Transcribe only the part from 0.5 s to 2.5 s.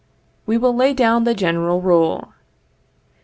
will lay down the general rule.